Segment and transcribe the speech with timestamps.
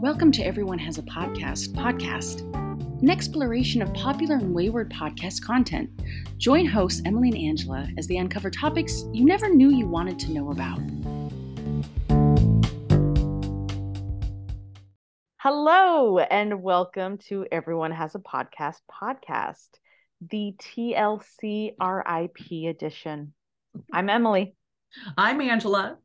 [0.00, 2.40] Welcome to Everyone Has a Podcast podcast,
[3.02, 5.90] an exploration of popular and wayward podcast content.
[6.38, 10.32] Join hosts Emily and Angela as they uncover topics you never knew you wanted to
[10.32, 10.78] know about.
[15.36, 19.68] Hello, and welcome to Everyone Has a Podcast podcast,
[20.30, 23.34] the TLC RIP edition.
[23.92, 24.56] I'm Emily.
[25.18, 25.98] I'm Angela.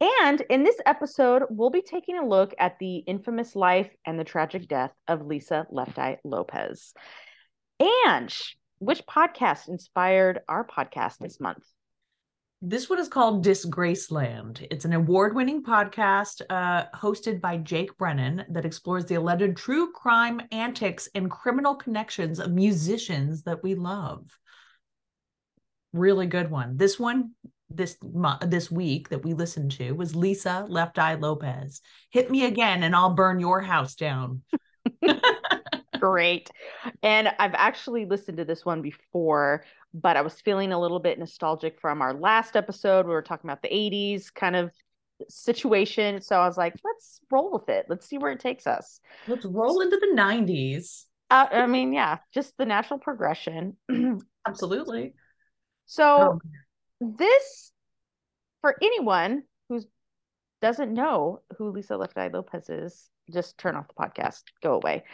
[0.00, 4.24] And in this episode, we'll be taking a look at the infamous life and the
[4.24, 6.92] tragic death of Lisa Left Eye Lopes.
[7.80, 8.34] And
[8.78, 11.64] which podcast inspired our podcast this month?
[12.60, 14.66] This one is called Disgraceland.
[14.70, 19.92] It's an award winning podcast uh, hosted by Jake Brennan that explores the alleged true
[19.92, 24.38] crime antics and criminal connections of musicians that we love.
[25.92, 26.76] Really good one.
[26.76, 27.32] This one
[27.70, 27.96] this
[28.46, 31.80] this week that we listened to was Lisa Left Eye Lopes.
[32.10, 34.42] Hit me again and I'll burn your house down.
[36.00, 36.50] Great.
[37.02, 41.18] And I've actually listened to this one before, but I was feeling a little bit
[41.18, 43.06] nostalgic from our last episode.
[43.06, 44.70] We were talking about the 80s kind of
[45.28, 46.20] situation.
[46.20, 47.86] So I was like, let's roll with it.
[47.88, 49.00] Let's see where it takes us.
[49.26, 51.04] Let's roll into the 90s.
[51.30, 53.76] Uh, I mean, yeah, just the natural progression.
[54.46, 55.14] Absolutely.
[55.86, 56.48] So, oh
[57.00, 57.72] this
[58.60, 59.82] for anyone who
[60.62, 65.04] doesn't know who Lisa Left Eye Lopes is, just turn off the podcast, go away.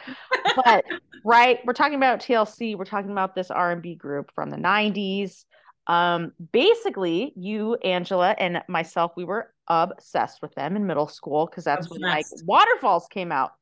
[0.65, 0.85] but
[1.25, 2.77] right, we're talking about TLC.
[2.77, 5.45] We're talking about this R and B group from the '90s.
[5.87, 11.65] Um, basically, you, Angela, and myself, we were obsessed with them in middle school because
[11.65, 12.01] that's obsessed.
[12.01, 13.53] when like Waterfalls came out.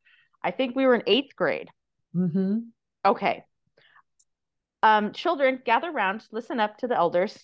[0.42, 1.68] I think we were in eighth grade.
[2.14, 2.58] Mm-hmm.
[3.04, 3.44] Okay.
[4.82, 7.38] Um, children, gather around, listen up to the elders.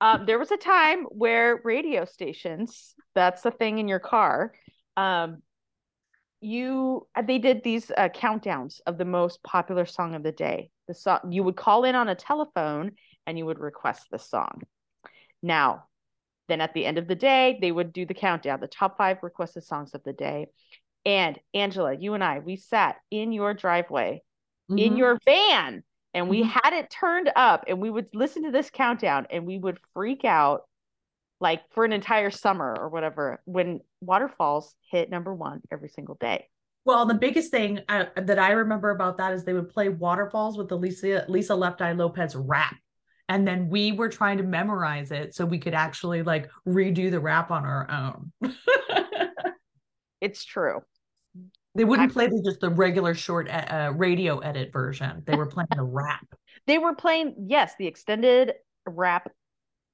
[0.00, 4.52] Um, there was a time where radio stations, that's the thing in your car,
[4.96, 5.42] um,
[6.40, 10.70] you uh, they did these uh, countdowns of the most popular song of the day.
[10.86, 12.92] The song you would call in on a telephone
[13.26, 14.62] and you would request the song.
[15.42, 15.84] Now,
[16.48, 19.18] then at the end of the day, they would do the countdown, the top five
[19.22, 20.46] requested songs of the day.
[21.04, 24.22] And Angela, you and I, we sat in your driveway,
[24.70, 24.78] mm-hmm.
[24.78, 25.82] in your van,
[26.14, 26.48] and we mm-hmm.
[26.48, 30.24] had it turned up and we would listen to this countdown and we would freak
[30.24, 30.62] out
[31.40, 36.48] like for an entire summer or whatever when waterfalls hit number one every single day.
[36.84, 39.90] Well the biggest thing I, uh, that i remember about that is they would play
[39.90, 42.76] waterfalls with the lisa lisa left eye lopes rap
[43.28, 47.20] and then we were trying to memorize it so we could actually like redo the
[47.20, 48.54] rap on our own.
[50.20, 50.82] It's true
[51.78, 55.22] they wouldn't play the, just the regular short uh, radio edit version.
[55.24, 56.26] They were playing the rap.
[56.66, 58.52] They were playing, yes, the extended
[58.84, 59.30] rap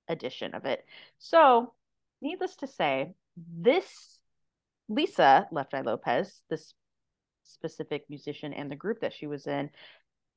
[0.09, 0.85] edition of it.
[1.19, 1.73] So,
[2.21, 4.19] needless to say, this
[4.89, 6.75] Lisa Left Eye Lopes, this
[7.45, 9.71] specific musician and the group that she was in,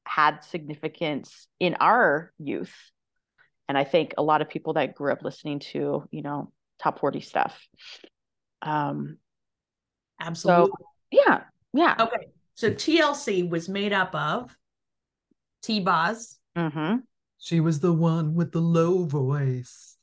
[0.04, 2.76] had significance in our youth.
[3.68, 7.00] And I think a lot of people that grew up listening to, you know, top
[7.00, 7.60] 40 stuff.
[8.62, 9.18] Um,
[10.22, 10.72] Absolutely.
[10.72, 11.44] So, yeah.
[11.74, 11.96] Yeah.
[12.00, 12.28] Okay.
[12.56, 14.56] So TLC was made up of
[15.62, 16.38] T Boz.
[16.56, 16.98] Mm-hmm.
[17.38, 19.96] She was the one with the low voice.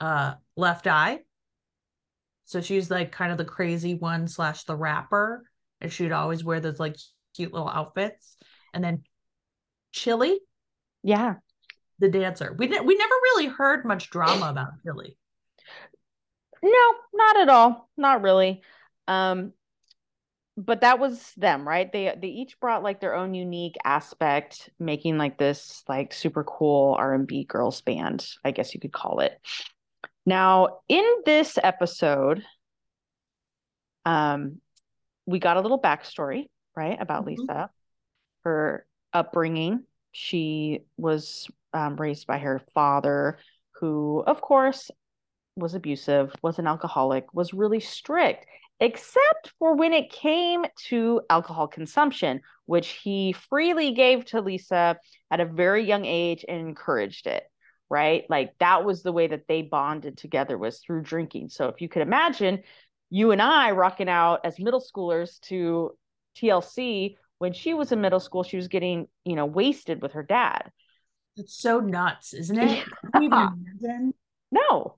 [0.00, 1.20] Uh, Left Eye.
[2.44, 5.44] So she's like kind of the crazy one slash the rapper,
[5.80, 6.96] and she'd always wear those like
[7.34, 8.36] cute little outfits.
[8.74, 9.04] And then
[9.92, 10.40] Chili.
[11.02, 11.36] Yeah.
[11.98, 12.54] The dancer.
[12.58, 15.16] We we never really heard much drama about Chili.
[16.62, 17.88] No, not at all.
[17.96, 18.62] Not really.
[19.08, 19.52] Um,
[20.56, 21.90] but that was them right?
[21.90, 26.94] They they each brought like their own unique aspect making like this like super cool
[26.98, 29.40] r&b girls band i guess you could call it.
[30.26, 32.44] Now in this episode
[34.04, 34.60] um
[35.26, 36.46] we got a little backstory
[36.76, 37.40] right about mm-hmm.
[37.42, 37.70] lisa.
[38.44, 39.84] Her upbringing.
[40.10, 43.38] She was um, raised by her father
[43.76, 44.90] who of course
[45.56, 48.46] was abusive was an alcoholic was really strict
[48.82, 54.98] except for when it came to alcohol consumption, which he freely gave to Lisa
[55.30, 57.44] at a very young age and encouraged it.
[57.88, 58.24] Right.
[58.28, 61.50] Like that was the way that they bonded together was through drinking.
[61.50, 62.64] So if you could imagine
[63.08, 65.92] you and I rocking out as middle schoolers to
[66.36, 70.24] TLC when she was in middle school, she was getting, you know, wasted with her
[70.24, 70.72] dad.
[71.36, 72.84] It's so nuts, isn't it?
[73.20, 73.50] Yeah.
[74.50, 74.96] No,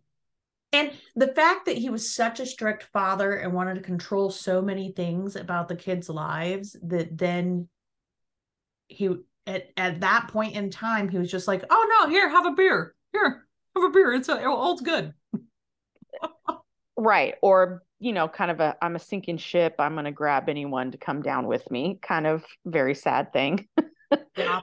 [0.75, 4.61] and the fact that he was such a strict father and wanted to control so
[4.61, 7.69] many things about the kids' lives that then
[8.89, 9.09] he
[9.47, 12.53] at, at that point in time he was just like, "Oh no, here, have a
[12.53, 12.95] beer.
[13.13, 14.13] Here, have a beer.
[14.15, 15.15] It's a, all's good."
[16.97, 20.49] right or you know kind of a i'm a sinking ship i'm going to grab
[20.49, 23.67] anyone to come down with me kind of very sad thing
[24.37, 24.61] yeah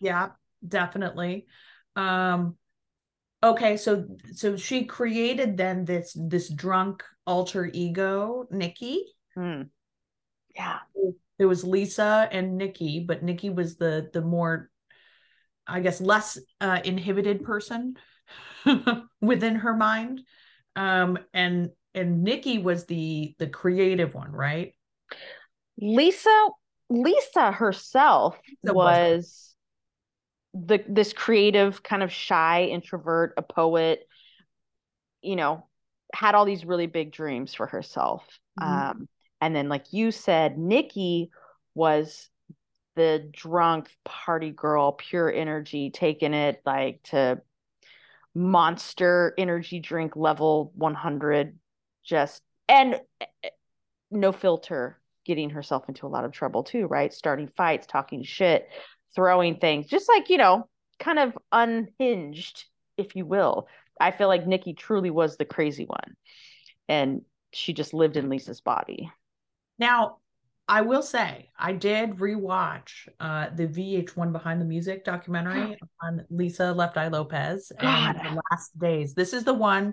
[0.00, 0.28] yeah
[0.66, 1.46] definitely
[1.96, 2.56] um
[3.44, 9.04] okay so so she created then this this drunk alter ego nikki?
[9.34, 9.62] Hmm.
[10.54, 10.78] yeah.
[11.38, 14.70] There was lisa and nikki but nikki was the the more
[15.66, 17.96] i guess less uh inhibited person
[19.20, 20.22] within her mind.
[20.76, 24.74] Um and and nikki was the the creative one right?
[25.78, 26.48] Lisa
[26.90, 29.53] lisa herself was- was
[30.54, 34.06] the this creative kind of shy introvert a poet
[35.20, 35.66] you know
[36.14, 38.26] had all these really big dreams for herself.
[38.60, 38.66] Mhm.
[38.90, 39.08] um
[39.40, 41.30] and then like you said nikki
[41.74, 42.30] was
[42.94, 47.40] the drunk party girl pure energy taking it like to
[48.34, 51.58] monster energy drink level 100
[52.04, 53.48] just and eh,
[54.10, 57.12] no filter getting herself into a lot of trouble too right?
[57.12, 58.68] Starting fights talking shit
[59.14, 60.68] throwing things just like you know
[60.98, 62.64] kind of unhinged
[62.96, 63.68] if you will
[64.00, 66.14] i feel like nikki truly was the crazy one
[66.88, 67.22] and
[67.52, 69.10] she just lived in lisa's body
[69.78, 70.18] Now,
[70.66, 76.72] I will say I did rewatch uh, the VH1 Behind the Music documentary on Lisa
[76.72, 78.16] Left Eye Lopes and God.
[78.16, 79.12] the last days.
[79.14, 79.92] This is the one.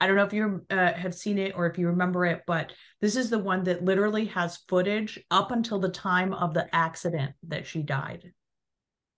[0.00, 2.72] I don't know if you uh, have seen it or if you remember it, but
[3.00, 7.32] this is the one that literally has footage up until the time of the accident
[7.48, 8.32] that she died.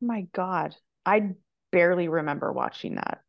[0.00, 0.74] My god
[1.04, 1.30] i
[1.72, 3.20] barely remember watching that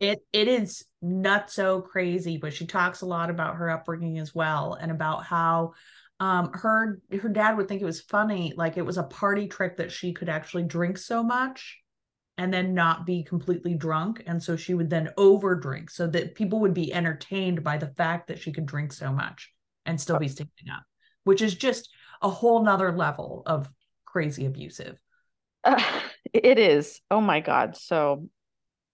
[0.00, 4.34] It it is not so crazy, but she talks a lot about her upbringing as
[4.34, 5.74] well and about how
[6.20, 9.76] um her her dad would think it was funny, like it was a party trick
[9.76, 11.78] that she could actually drink so much
[12.36, 14.22] and then not be completely drunk.
[14.26, 18.26] And so she would then overdrink so that people would be entertained by the fact
[18.28, 19.52] that she could drink so much
[19.86, 20.82] and still be standing up,
[21.24, 21.90] which is just
[22.22, 23.70] a whole nother level of
[24.04, 24.98] crazy abusive.
[25.64, 25.82] Uh,
[26.32, 27.00] it is.
[27.10, 27.76] Oh my god.
[27.76, 28.28] So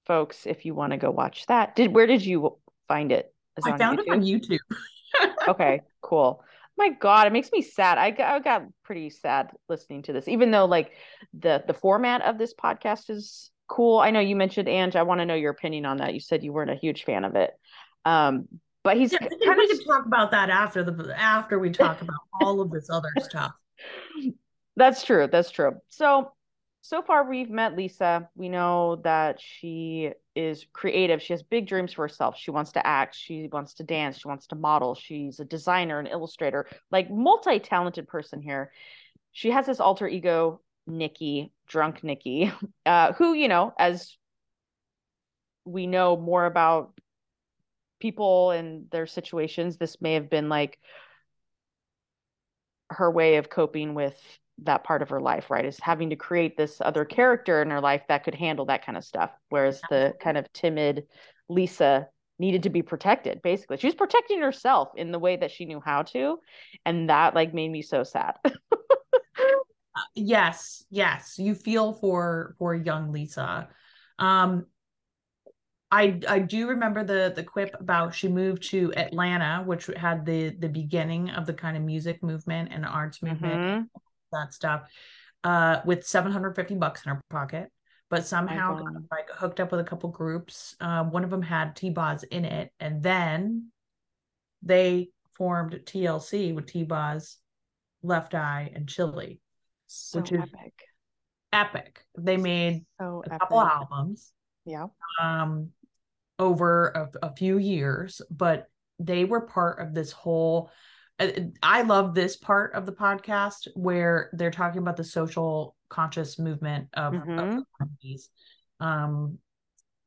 [0.06, 2.58] folks, if you want to go watch that, did where did you
[2.88, 3.32] find it?
[3.56, 4.58] Is I on found it on YouTube?
[4.58, 5.32] YouTube.
[5.48, 6.44] okay, cool.
[6.76, 7.98] My God, it makes me sad.
[7.98, 10.92] I got, I got pretty sad listening to this, even though like
[11.38, 13.98] the the format of this podcast is cool.
[13.98, 14.96] I know you mentioned Ange.
[14.96, 16.14] I want to know your opinion on that.
[16.14, 17.50] You said you weren't a huge fan of it,
[18.04, 18.48] um,
[18.82, 21.70] but he's Yeah, can, kind we of can talk about that after the after we
[21.70, 23.52] talk about all of this other stuff.
[24.76, 25.28] That's true.
[25.30, 25.74] That's true.
[25.90, 26.32] So,
[26.82, 28.28] so far we've met Lisa.
[28.34, 31.20] We know that she is creative.
[31.20, 32.36] She has big dreams for herself.
[32.38, 33.14] She wants to act.
[33.14, 34.18] She wants to dance.
[34.18, 34.94] She wants to model.
[34.94, 38.72] She's a designer, an illustrator, like multi-talented person here.
[39.32, 42.50] She has this alter ego, Nikki, drunk Nikki,
[42.86, 44.16] uh, who, you know, as
[45.64, 46.98] we know more about
[48.00, 50.78] people and their situations, this may have been like
[52.88, 54.18] her way of coping with
[54.64, 55.64] that part of her life, right?
[55.64, 58.98] Is having to create this other character in her life that could handle that kind
[58.98, 59.32] of stuff.
[59.48, 61.04] Whereas the kind of timid
[61.48, 62.08] Lisa
[62.38, 63.76] needed to be protected, basically.
[63.76, 66.38] She was protecting herself in the way that she knew how to.
[66.86, 68.34] And that like made me so sad.
[70.14, 73.68] Yes, yes, you feel for for young Lisa.
[74.18, 74.66] Um
[75.90, 80.50] I I do remember the the quip about she moved to Atlanta, which had the
[80.50, 83.88] the beginning of the kind of music movement and arts movement, Mhm.
[84.32, 84.82] That stuff,
[85.44, 87.70] uh, with 750 bucks in her pocket,
[88.08, 90.76] but somehow got, like hooked up with a couple groups.
[90.80, 93.68] Uh, one of them had T-Boz in it, and then
[94.62, 97.36] they formed TLC with T-Boz,
[98.02, 99.40] Left Eye, and Chili.
[99.86, 100.74] So Which is- epic.
[101.52, 102.04] Epic.
[102.16, 103.40] They made So a epic.
[103.40, 104.32] couple albums
[104.64, 104.86] Yeah.
[105.20, 105.70] um
[106.38, 106.88] over
[107.22, 108.68] a, a few years but
[109.00, 110.70] they were part of this whole
[111.62, 116.88] i love this part of the podcast where they're talking about the social conscious movement
[116.94, 117.64] of, of the
[118.04, 118.28] 90s
[118.80, 119.38] um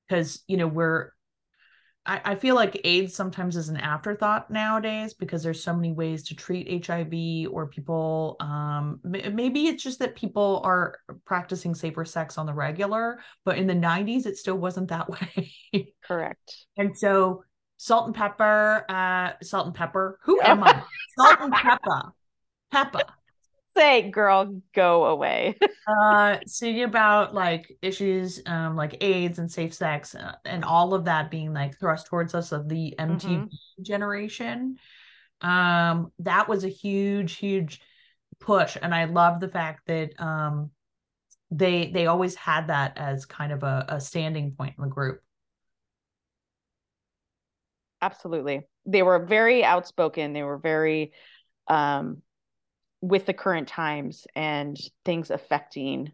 [0.07, 1.11] because you know we're
[2.05, 6.23] I, I feel like AIDS sometimes is an afterthought nowadays because there's so many ways
[6.23, 12.37] to treat HIV or people um maybe it's just that people are practicing safer sex
[12.37, 15.09] on the regular but in the 90s it still wasn't that
[15.73, 15.93] way.
[16.03, 16.65] Correct.
[16.77, 17.43] and so
[17.83, 20.13] Salt-N-Pepa uh Salt-N-Pepa.
[20.23, 20.81] Who am I?
[21.19, 22.11] Salt-N-Pepa.
[22.71, 23.01] Pepper.
[23.75, 25.57] Say, girl, go away.
[25.87, 31.03] uh singing about like issues um like AIDS and safe sex uh, and all of
[31.05, 33.49] that being like thrust towards us of the MTV
[33.81, 34.77] generation.
[35.41, 37.81] Um that was a huge huge
[38.39, 40.71] push and I love the fact that um
[41.51, 45.19] they they always had that as kind of a, a standing point in the group
[48.03, 48.67] absolutely.
[48.85, 50.33] They were very outspoken.
[50.33, 51.13] They were very
[51.67, 52.21] um,
[53.01, 56.11] with the current times and things affecting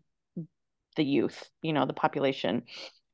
[0.96, 2.64] the youth, you know, the population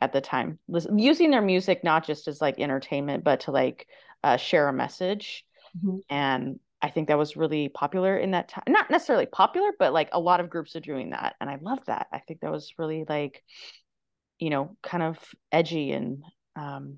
[0.02, 0.60] at the time.
[0.68, 3.88] Listen, using their music not just as like entertainment, but to like
[4.24, 5.46] uh, share a message.
[5.78, 5.98] Mm-hmm.
[6.10, 8.66] And I think that was really popular in that time.
[8.68, 11.36] Not necessarily popular, but like a lot of groups are doing that.
[11.40, 12.08] And I love that.
[12.12, 13.44] I think that was really like,
[14.40, 15.18] you know, kind of
[15.52, 16.24] edgy and
[16.56, 16.98] um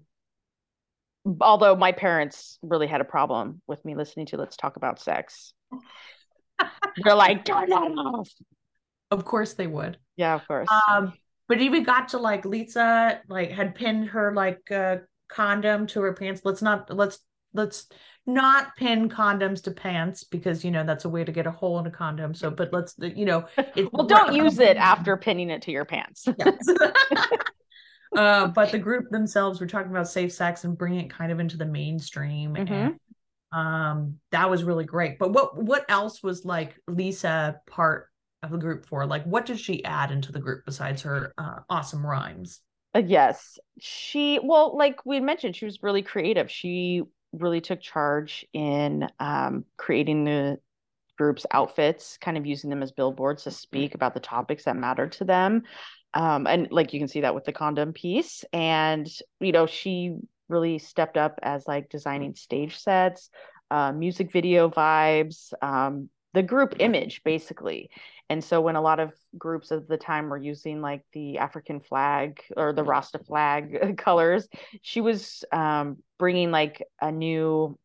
[1.42, 5.54] although my parents really had a problem with me listening to let's talk about sex.
[7.04, 8.30] They're like, turn that off.
[9.12, 9.98] Of course they would.
[10.16, 10.68] Yeah, of course.
[10.90, 11.14] Um,
[11.48, 14.98] but even got to like Lisa like had pinned her like uh
[15.30, 16.42] condom to her pants.
[16.44, 17.20] Let's not let's
[17.54, 17.88] let's
[18.26, 21.80] not pin condoms to pants because you know that's a way to get a hole
[21.80, 22.34] in a condom.
[22.34, 23.46] So, but let's you know,
[23.92, 26.28] well, don't use it after pinning it to your pants.
[26.38, 26.68] Yes.
[28.16, 31.40] uh, but the group themselves were talking about safe sex and bringing it kind of
[31.40, 32.74] into the mainstream, mm-hmm.
[32.74, 33.00] and
[33.52, 35.20] um, that was really great.
[35.20, 38.10] But what what else was like Lisa part
[38.44, 39.06] of the group for?
[39.06, 42.62] Like, what did she add into the group besides her uh, awesome rhymes?
[42.96, 46.50] Uh, yes, she well, like we mentioned, she was really creative.
[46.50, 50.60] She really took charge in um, creating the
[51.18, 55.12] group's outfits, kind of using them as billboards to speak about the topics that mattered
[55.14, 55.64] to them.
[56.18, 58.44] Um, and like you can see that with the condom piece.
[58.52, 59.08] And,
[59.40, 60.16] you know, she
[60.50, 63.30] really stepped up as like designing stage sets,
[63.70, 67.92] uh, music video vibes, um, the group image basically.
[68.32, 71.80] And so when a lot of groups of the time were using like the African
[71.80, 74.48] flag or the Rasta flag colors,
[74.82, 77.78] she was um, bringing like a new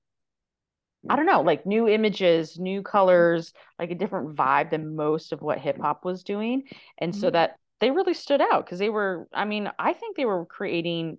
[1.11, 5.43] I don't know, like new images, new colors, like a different vibe than most of
[5.43, 6.69] what hip hop was doing.
[6.97, 7.33] And so mm-hmm.
[7.33, 11.19] that they really stood out because they were, I mean, I think they were creating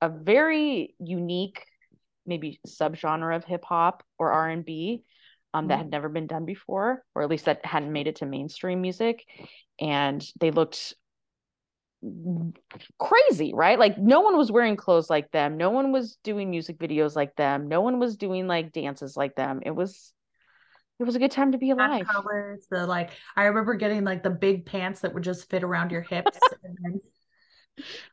[0.00, 1.66] a very unique,
[2.24, 5.02] maybe subgenre of hip hop or R and B
[5.52, 5.82] um, that mm-hmm.
[5.82, 9.24] had never been done before, or at least that hadn't made it to mainstream music.
[9.80, 10.94] And they looked
[13.00, 13.78] crazy, right?
[13.78, 15.56] Like no one was wearing clothes like them.
[15.56, 17.66] No one was doing music videos like them.
[17.66, 19.62] No one was doing like dances like them.
[19.66, 20.12] It was
[21.00, 22.06] it was a good time to be alive.
[22.06, 25.90] Colors, the like I remember getting like the big pants that would just fit around
[25.90, 26.38] your hips.
[26.62, 27.00] then,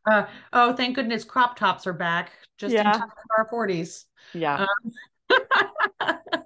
[0.09, 2.31] uh, oh, thank goodness crop tops are back.
[2.57, 2.91] Just yeah.
[2.93, 4.05] in time for our 40s.
[4.33, 4.65] Yeah.
[5.29, 6.43] Um,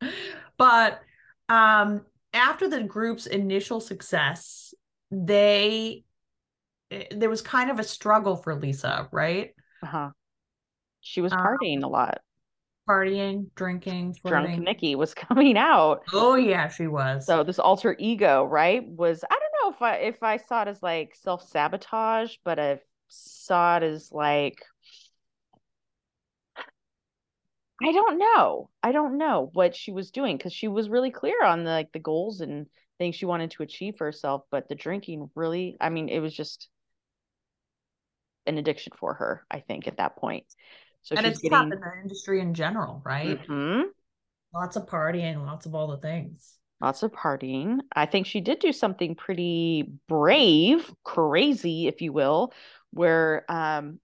[0.56, 1.02] but
[1.48, 4.74] um, after the group's initial success,
[5.10, 6.04] they
[6.90, 9.54] eh, there was kind of a struggle for Lisa, right?
[9.82, 10.10] Uh-huh.
[11.00, 12.20] She was um, partying um, a lot.
[12.88, 14.46] Partying, drinking, flirting.
[14.46, 16.02] Drunk Nikki was coming out.
[16.12, 17.26] Oh yeah, she was.
[17.26, 18.86] So this alter ego, right?
[18.86, 22.58] Was I don't know if I if I saw it as like self sabotage, but
[22.58, 24.62] I saw it as like
[27.82, 28.70] I don't know.
[28.82, 31.92] I don't know what she was doing because she was really clear on the, like
[31.92, 32.66] the goals and
[32.98, 34.42] things she wanted to achieve for herself.
[34.50, 36.68] But the drinking really, I mean, it was just
[38.46, 39.44] an addiction for her.
[39.50, 40.46] I think at that point.
[41.08, 41.58] So and it's getting...
[41.58, 43.40] in the industry in general, right?
[43.48, 43.88] Mm-hmm.
[44.52, 46.56] Lots of partying, lots of all the things.
[46.82, 47.78] Lots of partying.
[47.96, 52.52] I think she did do something pretty brave, crazy, if you will,
[52.90, 54.00] where um,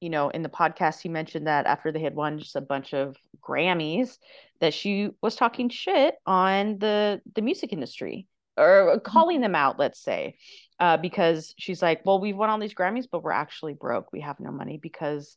[0.00, 2.92] you know, in the podcast, he mentioned that after they had won just a bunch
[2.92, 4.18] of Grammys,
[4.60, 8.98] that she was talking shit on the the music industry or mm-hmm.
[9.08, 10.38] calling them out, let's say,
[10.80, 14.12] uh, because she's like, well, we've won all these Grammys, but we're actually broke.
[14.12, 15.36] We have no money because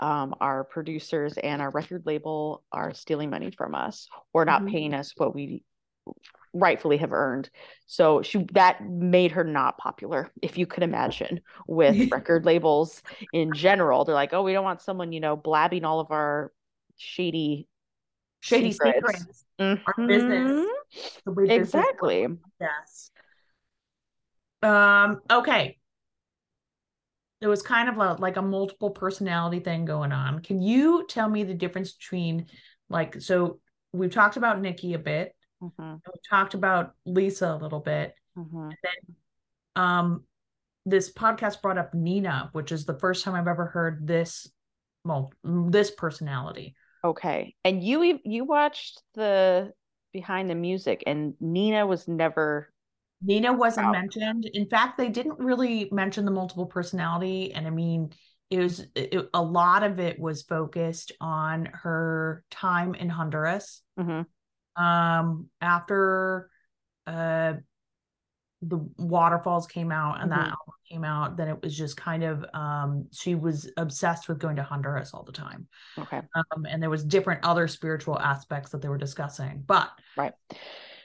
[0.00, 4.70] um, our producers and our record label are stealing money from us or not mm-hmm.
[4.70, 5.62] paying us what we
[6.54, 7.50] rightfully have earned.
[7.86, 13.02] So she that made her not popular, if you could imagine, with record labels
[13.32, 14.04] in general.
[14.04, 16.52] They're like, oh, we don't want someone, you know, blabbing all of our
[16.96, 17.68] shady
[18.40, 18.96] shady secrets.
[18.96, 19.44] secrets.
[19.60, 19.82] Mm-hmm.
[19.86, 20.66] Our business.
[21.50, 22.26] Exactly.
[22.26, 22.40] Business.
[22.60, 23.10] Yes.
[24.62, 25.78] Um, okay.
[27.40, 30.40] There was kind of a, like a multiple personality thing going on.
[30.40, 32.46] Can you tell me the difference between
[32.88, 33.60] like so
[33.92, 35.94] we've talked about Nikki a bit Mm-hmm.
[35.94, 38.14] We talked about Lisa a little bit.
[38.36, 38.68] Mm-hmm.
[38.82, 39.16] then
[39.74, 40.24] um,
[40.86, 44.48] this podcast brought up Nina, which is the first time I've ever heard this
[45.04, 46.74] well this personality.
[47.04, 47.54] Okay.
[47.64, 49.72] And you you watched the
[50.12, 52.72] behind the music and Nina was never
[53.20, 53.92] Nina wasn't out.
[53.92, 54.44] mentioned.
[54.46, 58.12] In fact, they didn't really mention the multiple personality and I mean
[58.50, 63.82] it was it, a lot of it was focused on her time in Honduras.
[63.98, 64.22] Mm-hmm
[64.82, 66.48] um, after
[67.06, 67.54] uh,
[68.62, 70.50] the waterfalls came out and that Mhm.
[70.52, 74.56] album came out, then it was just kind of um she was obsessed with going
[74.56, 75.66] to Honduras all the time.
[75.98, 76.20] Okay.
[76.34, 79.64] Um, and there was different other spiritual aspects that they were discussing.
[79.66, 80.32] But Right.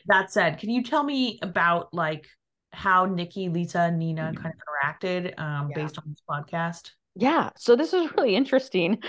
[0.07, 2.27] That said, can you tell me about like
[2.71, 5.75] how Nikki, Lisa, and Nina kind of interacted um Yeah.
[5.83, 6.91] based on this podcast?
[7.15, 7.51] Yeah.
[7.57, 9.01] So this is really interesting.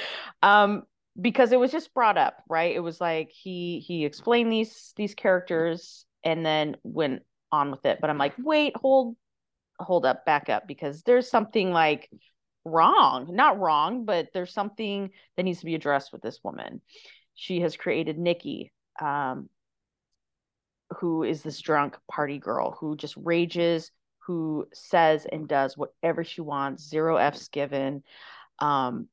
[0.42, 0.82] Um,
[1.20, 2.74] because it was just brought up, right?
[2.74, 7.22] It was like he he explained these these characters and then went
[7.52, 7.98] on with it.
[8.00, 9.16] But I'm like, wait, hold
[9.78, 12.10] hold up, back up, because there's something like
[12.64, 13.28] wrong.
[13.30, 16.80] Not wrong, but there's something that needs to be addressed with this woman.
[17.34, 19.48] She has created Nikki, um,
[21.00, 23.90] who is this drunk party girl who just rages,
[24.26, 28.02] who says and does whatever she wants, zero F's given.
[28.58, 29.08] Um,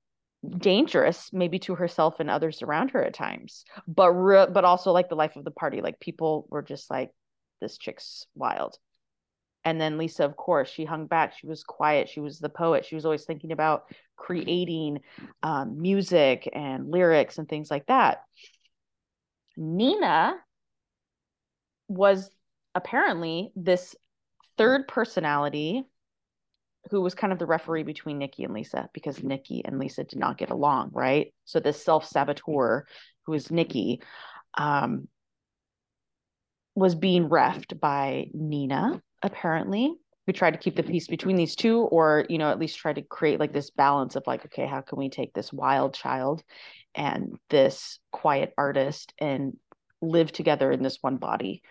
[0.58, 5.08] dangerous maybe to herself and others around her at times but re- but also like
[5.08, 7.12] the life of the party like people were just like
[7.60, 8.76] this chick's wild
[9.64, 12.86] and then lisa of course she hung back she was quiet she was the poet
[12.86, 13.84] she was always thinking about
[14.16, 15.00] creating
[15.44, 18.24] um, music and lyrics and things like that
[19.56, 20.36] nina
[21.92, 22.30] was
[22.74, 23.96] apparently this
[24.58, 25.84] third personality
[26.90, 30.18] who was kind of the referee between Nikki and Lisa because Nikki and Lisa did
[30.18, 31.34] not get along, right?
[31.46, 32.86] So this self-saboteur
[33.26, 34.02] who is Nikki
[34.58, 35.08] um
[36.76, 39.94] was being refed by Nina apparently
[40.26, 42.94] who tried to keep the peace between these two or you know at least try
[42.94, 46.44] to create like this balance of like okay how can we take this wild child
[46.96, 49.58] and this quiet artist and
[50.02, 51.62] live together in this one body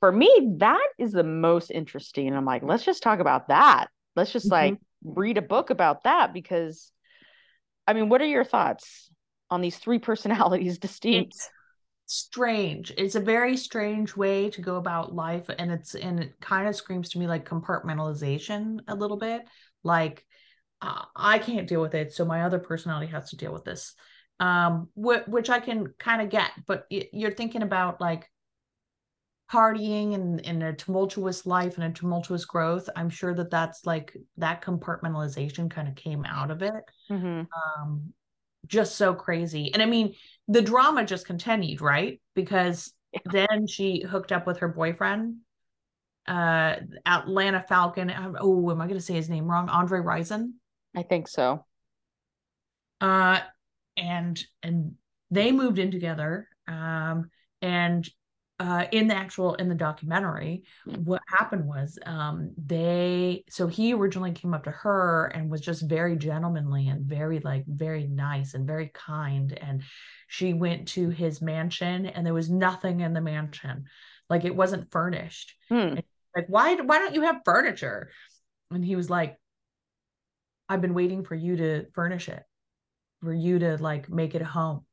[0.00, 4.32] for me that is the most interesting i'm like let's just talk about that let's
[4.32, 6.90] just like read a book about that because
[7.86, 9.10] i mean what are your thoughts
[9.50, 11.50] on these three personalities distinct It's
[12.06, 12.92] strange.
[12.96, 16.74] It's a very strange way to go about life, and it's and it kind of
[16.74, 19.42] screams to me like compartmentalization a little bit.
[19.84, 20.24] Like
[20.80, 23.94] uh, I can't deal with it, so my other personality has to deal with this.
[24.40, 28.30] Um, wh- which I can kind of get, but y- you're thinking about like
[29.50, 32.88] partying and in a tumultuous life and a tumultuous growth.
[32.94, 36.84] I'm sure that that's like that compartmentalization kind of came out of it.
[37.10, 37.46] Mhm.
[37.56, 38.12] um
[38.66, 39.72] just so crazy.
[39.72, 40.14] And i mean
[40.48, 42.20] the drama just continued right?
[42.34, 42.92] Because
[43.24, 45.36] then she hooked up with her boyfriend
[46.26, 49.70] uh atlanta falcon oh am i going to say his name wrong?
[49.70, 50.52] Andre rison?
[50.94, 51.64] I think so.
[53.00, 53.40] Uh
[53.98, 54.94] and and
[55.30, 57.28] they moved in together um
[57.60, 58.08] and
[58.60, 60.64] uh in the actual in the documentary
[61.04, 65.88] what happened was um they so he originally came up to her and was just
[65.88, 69.82] very gentlemanly and very like very nice and very kind and
[70.28, 73.86] she went to his mansion and there was nothing in the mansion.
[74.28, 75.54] Like it wasn't furnished.
[75.70, 75.94] Hmm.
[76.36, 78.10] like why why don't you have furniture?
[78.70, 79.36] And he was like
[80.68, 82.42] i've been waiting for you to furnish it
[83.20, 84.84] for you to like make it a home.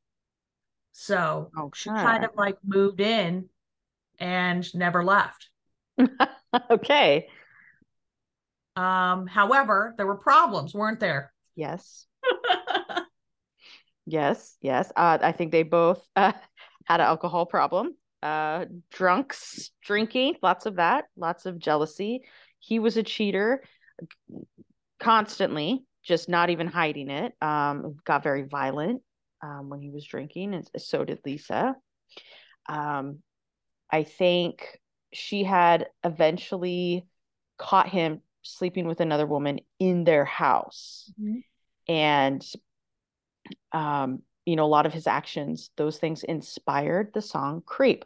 [0.92, 3.48] So Oh, she kind of like moved in
[4.18, 5.50] and never left.
[6.70, 7.26] Okay.
[8.76, 11.32] Um however there were problems weren't there?
[11.54, 12.06] Yes.
[14.06, 14.92] Yes yes.
[14.94, 16.32] Uh, i think they both uh,
[16.84, 17.94] had an alcohol problem.
[18.22, 22.22] Uh drunks drinking lots of that lots of jealousy.
[22.58, 23.62] He was a cheater
[24.98, 29.02] constantly just not even hiding it um got very violent
[29.42, 31.74] um when he was drinking and so did lisa
[32.68, 33.18] um
[33.90, 34.78] i think
[35.12, 37.06] she had eventually
[37.58, 41.42] caught him sleeping with another woman in their house Mhm.
[41.88, 42.46] and
[43.72, 48.04] um you know a lot of his actions those things inspired the song creep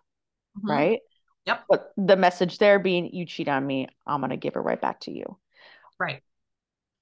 [0.58, 0.68] Mhm.
[0.68, 1.00] right
[1.46, 1.64] Yep.
[1.68, 5.00] but the message there being you cheat on me i'm gonna give it right back
[5.00, 5.38] to you
[5.98, 6.22] right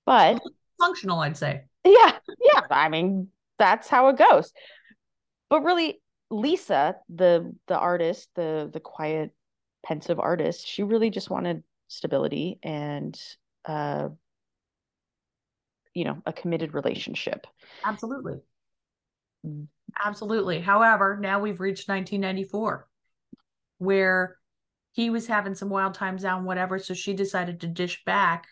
[0.07, 0.41] but
[0.81, 1.65] functional i'd say.
[1.85, 4.53] Yeah yeah i mean that's how it goes.
[5.51, 9.31] But really lisa the the artist the the quiet
[9.85, 13.19] pensive artist she really just wanted stability and
[13.65, 14.09] uh
[15.95, 17.47] you know a committed relationship.
[17.85, 18.35] Absolutely.
[19.47, 19.69] Mm.
[20.05, 20.61] absolutely.
[20.61, 22.87] However now we've reached 1994
[23.79, 24.37] where
[24.93, 28.47] he was having some wild times down whatever so she decided to dish back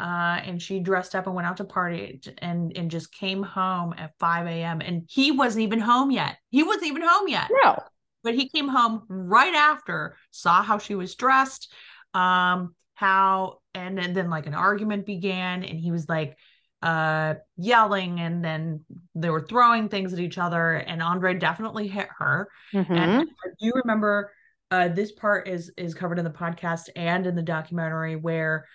[0.00, 3.94] uh, and she dressed up and went out to party and and just came home
[3.98, 4.80] at 5 a.m.
[4.80, 6.38] and he wasn't even home yet.
[6.48, 7.48] He wasn't even home yet.
[7.62, 7.78] no
[8.24, 11.70] But he came home right after, saw how she was dressed,
[12.14, 16.36] um, how and, and then like an argument began, and he was like
[16.82, 18.82] uh yelling and then
[19.14, 22.48] they were throwing things at each other and Andre definitely hit her.
[22.72, 22.88] Mhm.
[22.88, 24.32] And I do remember
[24.70, 28.66] uh, this part is is covered in the podcast and in the documentary where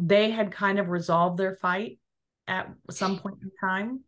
[0.00, 1.98] they had kind of resolved their fight
[2.48, 4.00] at some point in time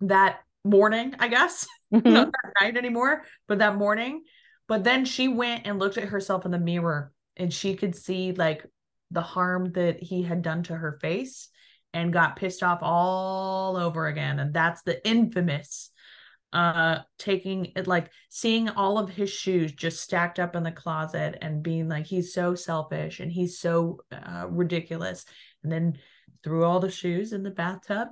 [0.00, 1.66] that morning i guess.
[1.90, 2.14] Not mm-hmm.
[2.14, 4.24] that night anymore but that morning.
[4.68, 8.32] But then she went and looked at herself in the mirror and she could see
[8.32, 8.66] like
[9.10, 11.48] the harm that he had done to her face
[11.94, 14.38] and got pissed off all over again.
[14.38, 15.90] And that's the infamous
[16.56, 21.36] uh taking it like seeing all of his shoes just stacked up in the closet
[21.42, 25.26] and being like he's so selfish and he's so uh, ridiculous
[25.62, 25.98] and then
[26.42, 28.08] threw all the shoes in the bathtub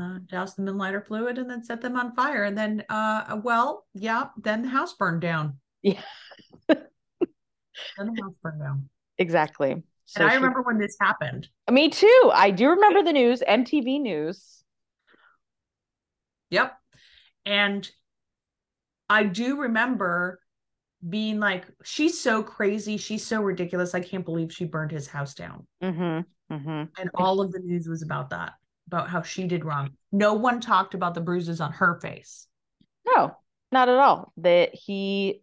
[0.00, 3.40] uh, doused them in lighter fluid and then set them on fire and then uh
[3.42, 6.00] well yeah then the house burned down Yeah.
[6.68, 6.78] then
[7.98, 9.82] the house burned down Exactly.
[10.06, 12.30] So and i she- remember when this happened me too.
[12.34, 14.62] I do remember the news, MTV News.
[16.50, 16.76] Yep.
[17.46, 17.88] And
[19.08, 20.40] I do remember
[21.06, 22.96] being like, she's so crazy.
[22.96, 23.94] She's so ridiculous.
[23.94, 25.66] I can't believe she burned his house down.
[25.82, 26.54] Mm-hmm.
[26.54, 27.00] Mm-hmm.
[27.00, 28.52] And all of the news was about that,
[28.86, 29.90] about how she did wrong.
[30.12, 32.46] No one talked about the bruises on her face.
[33.06, 33.36] No,
[33.70, 34.32] not at all.
[34.38, 35.42] That he,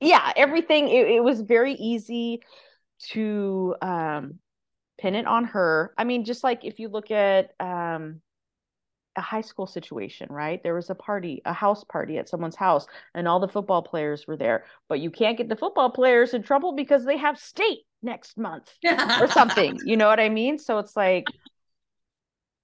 [0.00, 0.88] yeah, everything.
[0.88, 2.42] It, it was very easy
[3.10, 4.38] to um,
[4.98, 5.94] pin it on her.
[5.96, 8.20] I mean, just like if you look at um,
[9.16, 10.62] a high school situation, right?
[10.62, 14.26] There was a party, a house party at someone's house, and all the football players
[14.26, 14.64] were there.
[14.88, 18.72] But you can't get the football players in trouble because they have state next month
[19.20, 19.80] or something.
[19.82, 20.58] You know what I mean?
[20.58, 21.34] So it's like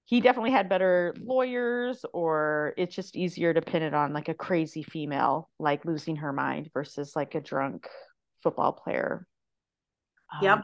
[0.05, 4.33] he definitely had better lawyers, or it's just easier to pin it on like a
[4.33, 7.87] crazy female, like losing her mind versus like a drunk
[8.43, 9.25] football player.
[10.41, 10.57] Yep.
[10.57, 10.63] Um,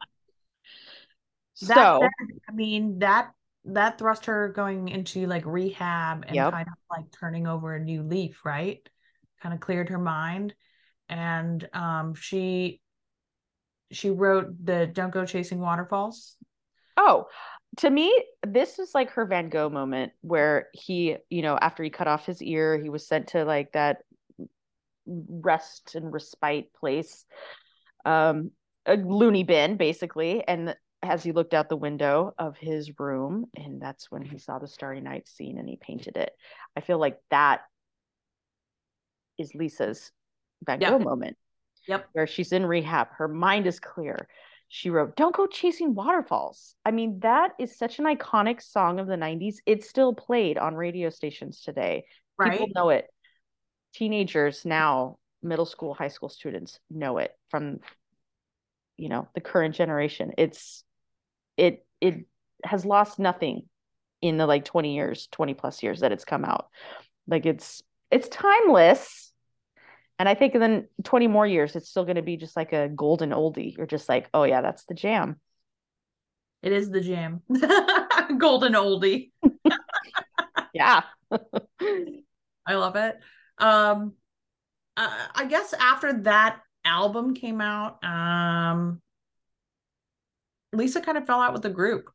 [1.62, 3.32] That so said, I mean, that
[3.66, 6.52] that thrust her going into like rehab and Yep.
[6.52, 8.88] kind of like turning over a new leaf, right?
[9.42, 10.54] Kind of cleared her mind.
[11.10, 12.82] And um she
[13.92, 16.36] she wrote the Don't Go Chasing Waterfalls.
[16.96, 17.28] Oh,
[17.78, 18.14] to me,
[18.46, 22.26] this is like her Van Gogh moment where he, you know, after he cut off
[22.26, 24.04] his ear, he was sent to like that
[25.06, 27.26] rest and respite place,
[28.06, 28.52] um,
[28.86, 30.48] a loony bin, basically.
[30.48, 34.38] And as he looked out the window of his room, and that's when he mm-hmm.
[34.38, 36.32] saw the Starry Night scene and he painted it.
[36.76, 37.62] I feel like that
[39.38, 40.12] is Lisa's
[40.66, 40.92] Van Yep.
[40.92, 41.38] Gogh moment
[41.88, 42.10] Yep.
[42.12, 43.08] where she's in rehab.
[43.12, 44.28] Her mind is clear.
[44.68, 46.76] She wrote, Don't Go Chasing Waterfalls.
[46.86, 49.56] I mean, that is such an iconic song of the 90s.
[49.66, 52.06] It's still played on radio stations today.
[52.38, 52.52] Right.
[52.52, 53.08] People know it.
[53.94, 57.80] Teenagers now, middle school, high school students know it from,
[58.98, 60.34] you know, the current generation.
[60.38, 60.84] It's,
[61.60, 62.26] it, it
[62.64, 63.64] has lost nothing
[64.22, 66.70] in the like 20 years, 20 plus years that it's come out.
[67.28, 69.32] Like it's, it's timeless.
[70.18, 72.74] And I think in the 20 more years, it's still going to be just like
[72.74, 73.76] a golden oldie.
[73.78, 75.40] You're just like, oh, yeah, that's the jam.
[76.62, 77.42] It is the jam.
[78.38, 79.32] Golden oldie.
[80.74, 81.02] Yeah.
[81.32, 83.18] I love it.
[83.58, 84.14] Um
[84.96, 89.02] uh, I guess after that album came out, um
[90.74, 92.10] Lisa kind of fell out with the group.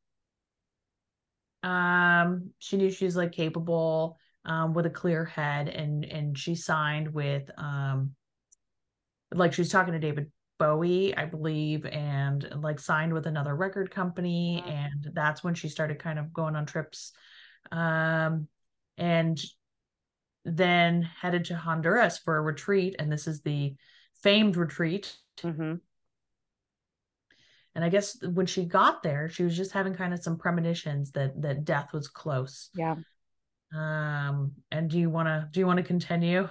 [1.62, 6.54] Um she knew she was like capable um with a clear head and and she
[6.54, 8.14] signed with um
[9.32, 13.90] like she was talking to David Bowie, I believe, and like signed with another record
[13.90, 14.62] company.
[14.64, 14.70] Mhm.
[14.70, 17.12] And that's when she started kind of going on trips.
[17.72, 18.48] Um,
[18.96, 19.42] and
[20.44, 22.96] then headed to Honduras for a retreat.
[22.98, 23.74] And this is the
[24.22, 25.16] famed retreat.
[25.40, 25.74] hmm
[27.74, 31.10] And I guess when she got there, she was just having kind of some premonitions
[31.12, 32.70] that that death was close.
[32.74, 32.96] Yeah.
[33.74, 36.48] Um, and do you want to do you want to continue?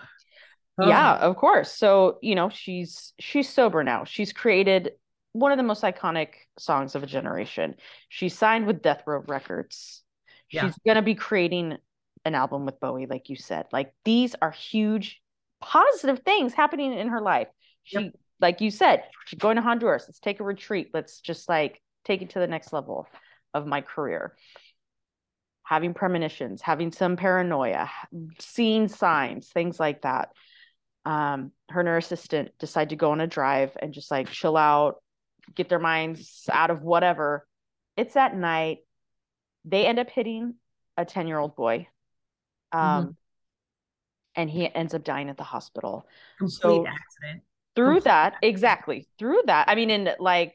[0.80, 1.72] Yeah, of course.
[1.72, 4.06] So, you know, she's she's sober now.
[4.06, 4.92] She's created
[5.32, 7.76] one of the most iconic songs of a generation.
[8.10, 10.04] She signed with Death Row Records.
[10.52, 10.66] Yeah.
[10.66, 11.78] She's going to be creating
[12.26, 13.68] an album with Bowie like you said.
[13.72, 15.22] Like these are huge
[15.62, 17.48] positive things happening in her life.
[17.84, 18.14] She Yep.
[18.44, 19.04] Like you said,
[19.40, 20.06] going to Honduras.
[20.08, 20.92] Let's take a retreat.
[20.94, 23.08] Let's just like take it to the next level
[23.56, 24.36] of my career.
[25.64, 27.90] Having premonitions, having some paranoia,
[28.40, 30.30] seeing signs, things like that
[31.06, 34.56] um, her and her assistant decide to go on a drive and just like chill
[34.56, 35.02] out,
[35.54, 37.46] get their minds out of whatever.
[37.98, 38.80] It's at night.
[39.66, 40.56] They end up hitting
[40.98, 41.88] a 10 year old boy.
[42.72, 43.18] Um,
[44.36, 46.08] And he ends up dying at the hospital.
[46.38, 47.44] complete so- accident.
[47.76, 49.08] Through that, exactly.
[49.18, 50.54] Through that, I mean, in like,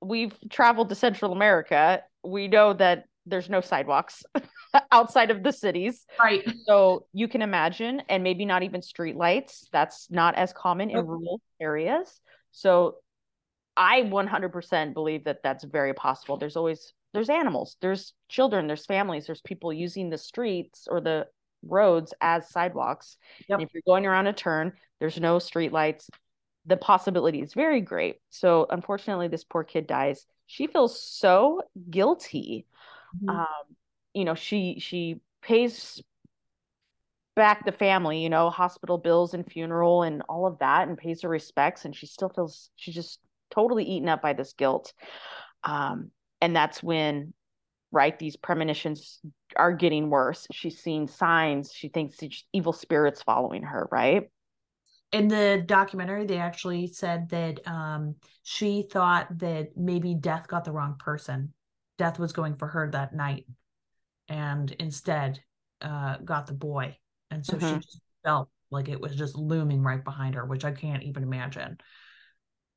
[0.00, 2.02] we've traveled to Central America.
[2.24, 4.22] We know that there's no sidewalks.
[4.90, 6.06] outside of the cities.
[6.18, 6.42] Right.
[6.66, 9.68] So you can imagine, and maybe not even street lights.
[9.72, 12.20] That's not as common in rural areas.
[12.52, 12.96] So
[13.76, 16.36] I 100% believe that that's very possible.
[16.36, 21.26] There's always there's animals, there's children, there's families, there's people using the streets or the
[21.66, 23.16] roads as sidewalks.
[23.48, 23.58] Yep.
[23.58, 26.08] And if you're going around a turn, there's no street lights.
[26.66, 28.16] The possibility is very great.
[28.30, 30.26] So unfortunately, this poor kid dies.
[30.46, 32.66] She feels so guilty.
[33.22, 33.28] Mhm.
[33.30, 33.76] Um,
[34.14, 36.02] you know, she she pays
[37.34, 41.22] back the family, you know, hospital bills and funeral and all of that and pays
[41.22, 43.20] her respects and she still feels she's just
[43.50, 44.92] totally eaten up by this guilt.
[45.64, 47.32] Um, and that's when
[47.92, 49.20] right these premonitions
[49.56, 50.46] are getting worse.
[50.50, 51.72] She's seeing signs.
[51.72, 52.18] She thinks
[52.52, 54.28] evil spirits following her, right?
[55.12, 60.72] in the documentary they actually said that um she thought that maybe death got the
[60.72, 61.52] wrong person
[61.98, 63.46] death was going for her that night
[64.28, 65.38] and instead
[65.82, 66.96] uh got the boy
[67.30, 67.82] and so she Mhm.
[67.82, 71.76] just felt like it was just looming right behind her which i can't even imagine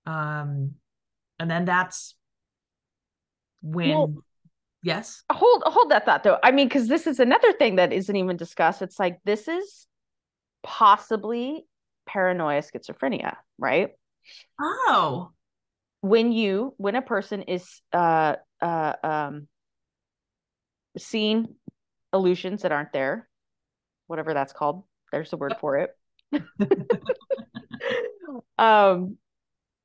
[0.05, 0.71] um
[1.39, 2.15] and then that's
[3.61, 4.23] when Well-
[4.85, 6.37] yes hold hold that thought though.
[6.43, 8.81] I mean, because this is another thing that isn't even discussed.
[8.81, 9.87] It's like this is
[10.63, 11.65] possibly
[12.05, 13.89] paranoia schizophrenia, right?
[14.61, 15.31] oh
[16.01, 19.47] When you when a person is uh uh um
[20.97, 21.55] seeing
[22.13, 23.27] illusions that aren't there,
[24.07, 24.83] whatever that's called.
[25.11, 25.89] There's a word for it.
[28.57, 29.17] um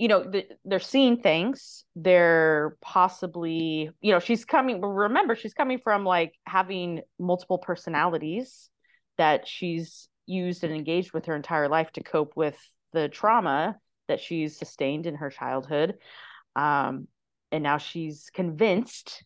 [0.01, 1.85] you know th- they're seeing things.
[1.95, 8.71] They're possibly you know she's coming remember she's coming from like having multiple personalities
[9.19, 12.59] that she's used and engaged with her entire life to cope with
[12.95, 13.77] the trauma
[14.09, 15.97] that she's sustained in her childhood.
[16.57, 17.07] Um
[17.53, 19.23] and now she's convinced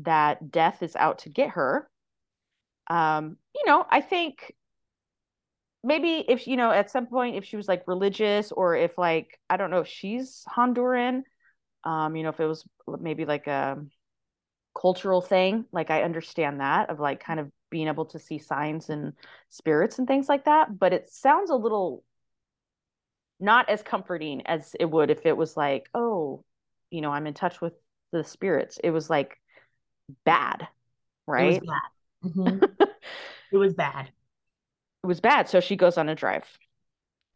[0.00, 1.88] that death is out to get her.
[2.90, 4.52] Um you know i think
[5.86, 9.38] maybe if you know at some point if she was like religious or if like
[9.48, 11.22] i don't know if she's honduran
[11.84, 12.66] um you know if it was
[12.98, 13.78] maybe like a
[14.74, 18.90] cultural thing like i understand that of like kind of being able to see signs
[18.90, 19.12] and
[19.48, 22.02] spirits and things like that but it sounds a little
[23.38, 26.44] not as comforting as it would if it was like oh
[26.90, 27.74] you know i'm in touch with
[28.12, 28.78] the spirits.
[28.82, 29.38] It was like
[30.24, 30.68] bad
[31.26, 32.30] right it was bad.
[32.30, 32.88] Mhm.
[33.52, 34.10] it was bad
[35.06, 35.48] it was bad.
[35.48, 36.58] So she goes on a drive.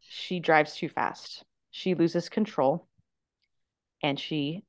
[0.01, 1.45] She drives too fast.
[1.69, 2.85] She loses control
[4.03, 4.63] and she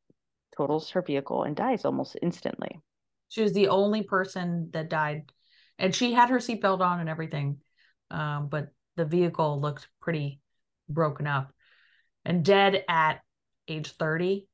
[0.56, 2.80] totals her vehicle and dies almost instantly.
[3.28, 5.32] She was the only person that died,
[5.78, 7.58] and she had her seatbelt on and everything,
[8.10, 10.40] um, but the vehicle looked pretty
[10.88, 11.52] broken up
[12.24, 13.20] and dead at
[13.66, 14.46] age thirty.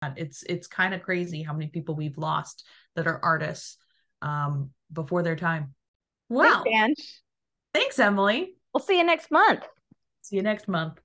[0.00, 3.76] Uh, It's it's kind of crazy how many people we've lost that are artists
[4.22, 5.74] um, before their time.
[6.28, 6.62] Wow!
[7.76, 8.54] Thanks, Emily.
[8.72, 9.68] We'll see you next month.
[10.22, 10.98] See you next month.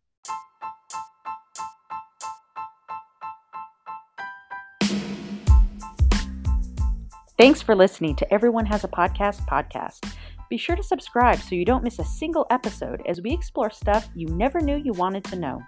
[7.38, 10.13] Thanks for listening to Everyone Has a Podcast podcast.
[10.49, 14.07] Be sure to subscribe so you don't miss a single episode as we explore stuff
[14.15, 15.62] you never knew you wanted to know.